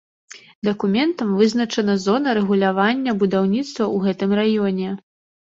[0.69, 4.89] Дакументам вызначана зона рэгулявання будаўніцтва ў гэтым раёне.